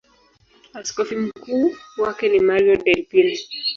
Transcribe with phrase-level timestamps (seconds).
[0.73, 3.39] Askofu mkuu wake ni Mario Delpini.